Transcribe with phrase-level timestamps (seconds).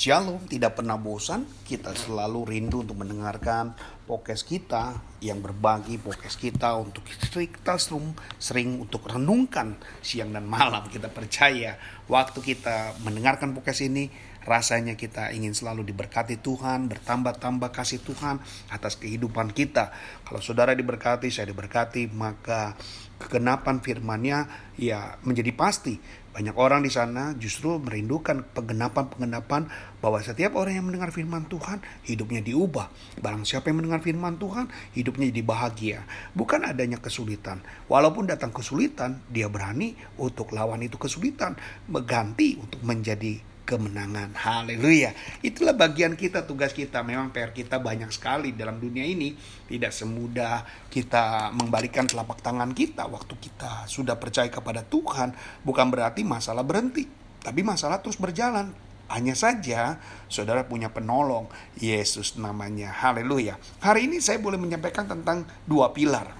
[0.00, 1.44] Shalom, tidak pernah bosan.
[1.44, 3.76] Kita selalu rindu untuk mendengarkan
[4.08, 7.28] podcast kita yang berbagi podcast kita untuk kita
[7.76, 10.88] sering, sering untuk renungkan siang dan malam.
[10.88, 11.76] Kita percaya
[12.08, 14.08] waktu kita mendengarkan podcast ini
[14.44, 18.40] rasanya kita ingin selalu diberkati Tuhan, bertambah-tambah kasih Tuhan
[18.72, 19.92] atas kehidupan kita.
[20.24, 22.76] Kalau saudara diberkati, saya diberkati, maka
[23.20, 24.48] kegenapan firman-Nya
[24.80, 26.00] ya menjadi pasti
[26.30, 29.66] banyak orang di sana justru merindukan penggenapan-penggenapan
[29.98, 32.86] bahwa setiap orang yang mendengar firman Tuhan, hidupnya diubah.
[33.18, 35.98] Barang siapa yang mendengar firman Tuhan, hidupnya jadi bahagia.
[36.38, 37.66] Bukan adanya kesulitan.
[37.90, 41.58] Walaupun datang kesulitan, dia berani untuk lawan itu kesulitan.
[41.90, 44.34] Mengganti untuk menjadi kemenangan.
[44.34, 45.14] Haleluya.
[45.46, 47.06] Itulah bagian kita, tugas kita.
[47.06, 49.38] Memang PR kita banyak sekali dalam dunia ini.
[49.70, 55.30] Tidak semudah kita membalikan telapak tangan kita waktu kita sudah percaya kepada Tuhan.
[55.62, 57.06] Bukan berarti masalah berhenti.
[57.38, 58.74] Tapi masalah terus berjalan.
[59.06, 61.46] Hanya saja saudara punya penolong.
[61.78, 62.90] Yesus namanya.
[62.90, 63.54] Haleluya.
[63.78, 66.34] Hari ini saya boleh menyampaikan tentang dua pilar.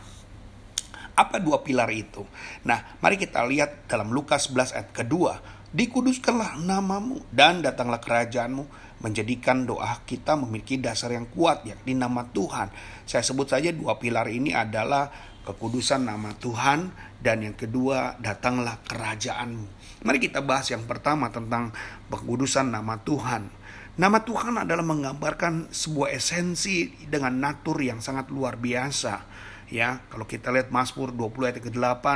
[1.15, 2.25] Apa dua pilar itu?
[2.65, 8.67] Nah, mari kita lihat dalam Lukas 11 ayat kedua Dikuduskanlah namamu dan datanglah kerajaanmu
[9.07, 12.75] menjadikan doa kita memiliki dasar yang kuat yakni nama Tuhan.
[13.07, 15.15] Saya sebut saja dua pilar ini adalah
[15.47, 16.91] kekudusan nama Tuhan
[17.23, 19.67] dan yang kedua datanglah kerajaanmu.
[20.03, 21.71] Mari kita bahas yang pertama tentang
[22.11, 23.47] kekudusan nama Tuhan.
[23.95, 29.23] Nama Tuhan adalah menggambarkan sebuah esensi dengan natur yang sangat luar biasa
[29.71, 32.07] ya kalau kita lihat Mazmur 20 ayat ke-8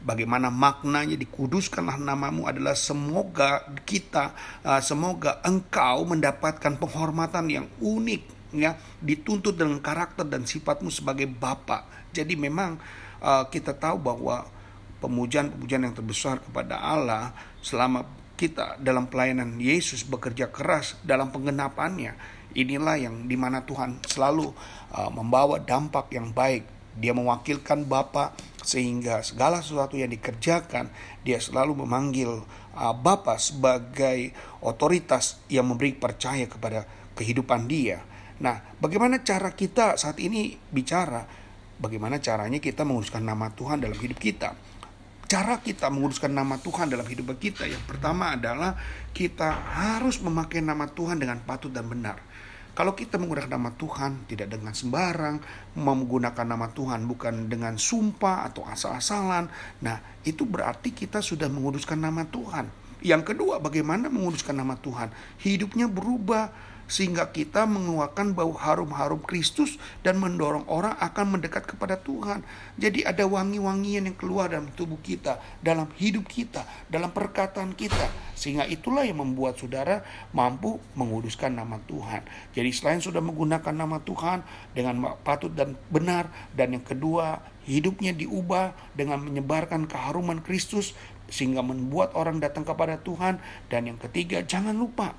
[0.00, 4.32] bagaimana maknanya dikuduskanlah namamu adalah semoga kita
[4.64, 11.88] uh, semoga engkau mendapatkan penghormatan yang unik ya dituntut dengan karakter dan sifatmu sebagai bapa.
[12.12, 12.76] Jadi memang
[13.20, 14.44] uh, kita tahu bahwa
[15.00, 17.32] pemujaan-pemujaan yang terbesar kepada Allah
[17.64, 18.04] selama
[18.36, 22.16] kita dalam pelayanan Yesus bekerja keras dalam penggenapannya
[22.52, 24.52] inilah yang di mana Tuhan selalu
[24.92, 30.92] uh, membawa dampak yang baik dia mewakilkan Bapa sehingga segala sesuatu yang dikerjakan
[31.24, 32.44] dia selalu memanggil
[32.76, 36.84] uh, Bapa sebagai otoritas yang memberi percaya kepada
[37.16, 38.04] kehidupan dia.
[38.42, 41.24] Nah, bagaimana cara kita saat ini bicara?
[41.78, 44.54] Bagaimana caranya kita menguruskan nama Tuhan dalam hidup kita?
[45.26, 48.76] Cara kita menguruskan nama Tuhan dalam hidup kita yang pertama adalah
[49.16, 52.20] kita harus memakai nama Tuhan dengan patut dan benar.
[52.72, 55.36] Kalau kita menggunakan nama Tuhan tidak dengan sembarang,
[55.76, 59.52] menggunakan nama Tuhan bukan dengan sumpah atau asal-asalan,
[59.84, 62.72] nah itu berarti kita sudah menguduskan nama Tuhan.
[63.04, 65.12] Yang kedua, bagaimana menguduskan nama Tuhan?
[65.42, 72.44] Hidupnya berubah sehingga kita mengeluarkan bau harum-harum Kristus dan mendorong orang akan mendekat kepada Tuhan.
[72.76, 78.10] Jadi ada wangi-wangian yang keluar dalam tubuh kita, dalam hidup kita, dalam perkataan kita.
[78.36, 80.02] Sehingga itulah yang membuat saudara
[80.34, 82.26] mampu menguduskan nama Tuhan.
[82.52, 84.42] Jadi selain sudah menggunakan nama Tuhan
[84.76, 90.98] dengan patut dan benar dan yang kedua hidupnya diubah dengan menyebarkan keharuman Kristus
[91.32, 93.40] sehingga membuat orang datang kepada Tuhan
[93.72, 95.16] dan yang ketiga jangan lupa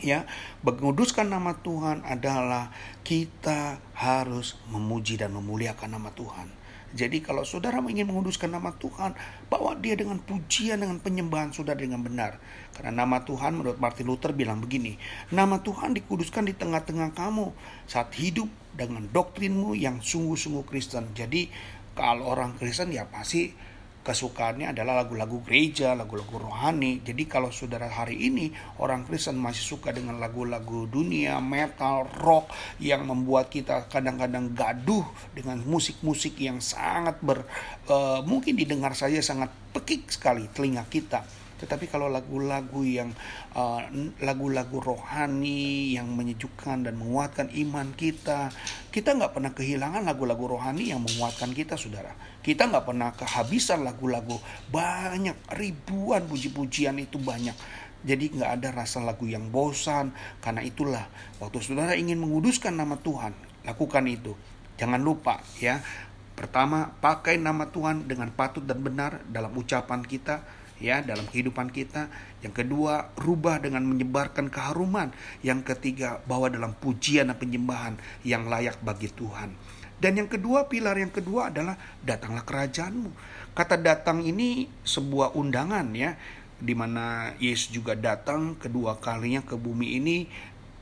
[0.00, 0.28] ya
[0.64, 2.72] menguduskan nama Tuhan adalah
[3.06, 6.60] kita harus memuji dan memuliakan nama Tuhan.
[6.90, 9.14] Jadi kalau saudara ingin menguduskan nama Tuhan,
[9.46, 12.42] bawa dia dengan pujian, dengan penyembahan saudara dengan benar.
[12.74, 14.98] Karena nama Tuhan menurut Martin Luther bilang begini,
[15.30, 17.54] nama Tuhan dikuduskan di tengah-tengah kamu
[17.86, 21.14] saat hidup dengan doktrinmu yang sungguh-sungguh Kristen.
[21.14, 21.46] Jadi
[21.94, 23.54] kalau orang Kristen ya pasti
[24.00, 27.04] kesukaannya adalah lagu-lagu gereja, lagu-lagu rohani.
[27.04, 28.48] Jadi kalau saudara hari ini
[28.80, 32.50] orang Kristen masih suka dengan lagu-lagu dunia, metal, rock
[32.80, 35.04] yang membuat kita kadang-kadang gaduh
[35.36, 37.44] dengan musik-musik yang sangat ber
[37.92, 41.22] uh, mungkin didengar saja sangat pekik sekali telinga kita
[41.60, 43.12] tetapi kalau lagu-lagu yang
[43.52, 43.84] uh,
[44.24, 48.48] lagu-lagu rohani yang menyejukkan dan menguatkan iman kita,
[48.88, 52.16] kita nggak pernah kehilangan lagu-lagu rohani yang menguatkan kita, saudara.
[52.40, 54.40] Kita nggak pernah kehabisan lagu-lagu
[54.72, 57.52] banyak ribuan puji-pujian itu banyak.
[58.00, 60.16] Jadi nggak ada rasa lagu yang bosan.
[60.40, 61.04] Karena itulah
[61.36, 63.36] waktu saudara ingin menguduskan nama Tuhan,
[63.68, 64.32] lakukan itu.
[64.80, 65.84] Jangan lupa ya.
[66.32, 70.40] Pertama, pakai nama Tuhan dengan patut dan benar dalam ucapan kita
[70.80, 72.08] ya dalam kehidupan kita.
[72.40, 75.12] Yang kedua, rubah dengan menyebarkan keharuman.
[75.44, 79.52] Yang ketiga, bawa dalam pujian dan penyembahan yang layak bagi Tuhan.
[80.00, 83.12] Dan yang kedua, pilar yang kedua adalah datanglah kerajaanmu.
[83.52, 86.16] Kata datang ini sebuah undangan ya,
[86.56, 90.16] di mana Yesus juga datang kedua kalinya ke bumi ini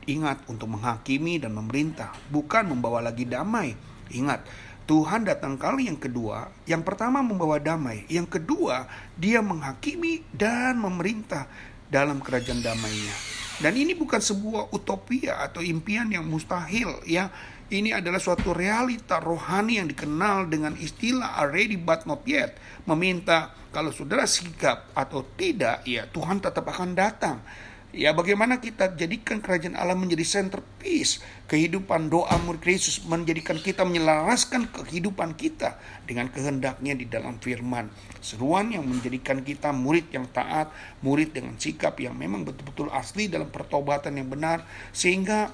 [0.07, 3.77] ingat untuk menghakimi dan memerintah, bukan membawa lagi damai.
[4.09, 4.41] Ingat,
[4.89, 11.45] Tuhan datang kali yang kedua, yang pertama membawa damai, yang kedua dia menghakimi dan memerintah
[11.93, 13.13] dalam kerajaan damainya.
[13.61, 17.29] Dan ini bukan sebuah utopia atau impian yang mustahil ya.
[17.69, 22.57] Ini adalah suatu realita rohani yang dikenal dengan istilah already but not yet.
[22.89, 27.37] Meminta kalau saudara sikap atau tidak, ya Tuhan tetap akan datang.
[27.89, 34.69] Ya bagaimana kita jadikan kerajaan Allah menjadi centerpiece kehidupan doa murid Yesus menjadikan kita menyelaraskan
[34.69, 35.73] kehidupan kita
[36.05, 37.89] dengan kehendaknya di dalam firman.
[38.21, 40.69] Seruan yang menjadikan kita murid yang taat,
[41.01, 45.49] murid dengan sikap yang memang betul-betul asli dalam pertobatan yang benar sehingga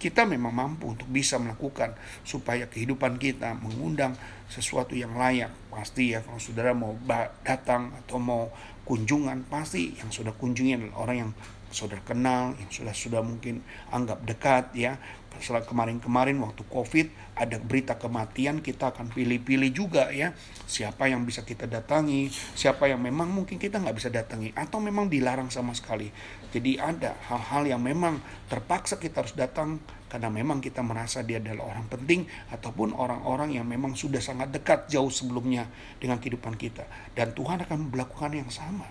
[0.00, 1.92] kita memang mampu untuk bisa melakukan
[2.24, 4.16] supaya kehidupan kita mengundang
[4.48, 5.52] sesuatu yang layak.
[5.74, 6.94] Pasti ya kalau saudara mau
[7.42, 8.46] datang atau mau
[8.86, 11.30] kunjungan pasti yang sudah kunjungi adalah orang yang
[11.74, 13.58] saudara kenal, yang sudah sudah mungkin
[13.90, 15.02] anggap dekat ya.
[15.34, 20.30] Setelah kemarin-kemarin waktu COVID ada berita kematian kita akan pilih-pilih juga ya
[20.70, 25.10] siapa yang bisa kita datangi, siapa yang memang mungkin kita nggak bisa datangi atau memang
[25.10, 26.14] dilarang sama sekali.
[26.54, 29.82] Jadi ada hal-hal yang memang terpaksa kita harus datang
[30.14, 32.22] karena memang kita merasa dia adalah orang penting
[32.54, 35.66] ataupun orang-orang yang memang sudah sangat dekat jauh sebelumnya
[35.98, 36.86] dengan kehidupan kita
[37.18, 38.86] dan Tuhan akan melakukan yang sama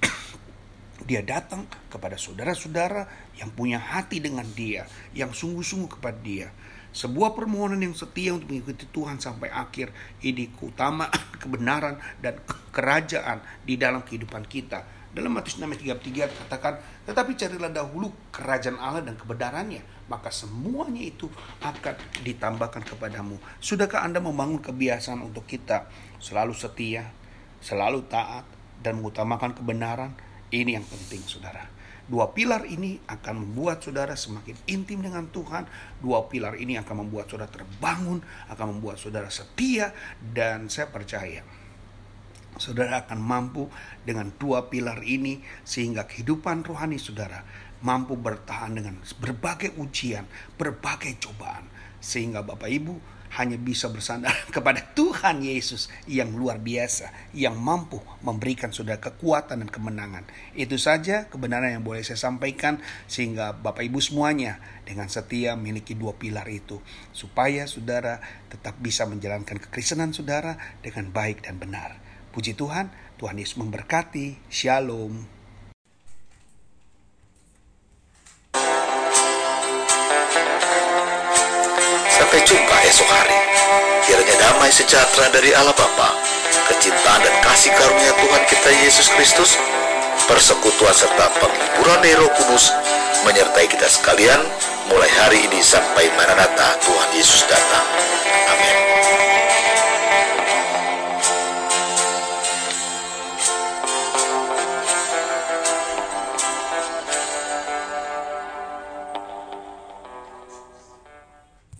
[1.08, 3.04] dia datang kepada saudara-saudara
[3.36, 6.48] yang punya hati dengan dia, yang sungguh-sungguh kepada dia.
[6.94, 9.90] Sebuah permohonan yang setia untuk mengikuti Tuhan sampai akhir
[10.22, 11.10] ini utama
[11.42, 12.38] kebenaran dan
[12.72, 14.86] kerajaan di dalam kehidupan kita.
[15.14, 16.74] Dalam Matius 6 ayat 33 katakan,
[17.06, 21.30] tetapi carilah dahulu kerajaan Allah dan kebenarannya, maka semuanya itu
[21.62, 21.94] akan
[22.26, 23.38] ditambahkan kepadamu.
[23.62, 25.86] Sudahkah Anda membangun kebiasaan untuk kita
[26.18, 27.14] selalu setia,
[27.62, 28.42] selalu taat,
[28.82, 30.18] dan mengutamakan kebenaran?
[30.50, 31.62] Ini yang penting, saudara.
[32.04, 35.64] Dua pilar ini akan membuat saudara semakin intim dengan Tuhan.
[36.02, 38.18] Dua pilar ini akan membuat saudara terbangun,
[38.50, 41.46] akan membuat saudara setia, dan saya percaya
[42.56, 43.66] saudara akan mampu
[44.02, 47.44] dengan dua pilar ini sehingga kehidupan rohani saudara
[47.84, 50.24] mampu bertahan dengan berbagai ujian,
[50.56, 51.68] berbagai cobaan.
[52.00, 52.96] Sehingga Bapak Ibu
[53.34, 59.70] hanya bisa bersandar kepada Tuhan Yesus yang luar biasa, yang mampu memberikan saudara kekuatan dan
[59.70, 60.24] kemenangan.
[60.56, 62.80] Itu saja kebenaran yang boleh saya sampaikan
[63.10, 66.78] sehingga Bapak Ibu semuanya dengan setia memiliki dua pilar itu
[67.10, 72.13] supaya saudara tetap bisa menjalankan kekristenan saudara dengan baik dan benar.
[72.34, 74.34] Puji Tuhan, Tuhan Yesus memberkati.
[74.50, 75.22] Shalom.
[82.10, 83.38] Sampai jumpa esok hari.
[84.02, 86.10] Kiranya damai sejahtera dari Allah Bapa,
[86.74, 89.54] kecintaan dan kasih karunia Tuhan kita Yesus Kristus,
[90.26, 92.74] persekutuan serta penghiburan dari Roh Kudus
[93.22, 94.42] menyertai kita sekalian
[94.90, 97.46] mulai hari ini sampai Maranatha Tuhan Yesus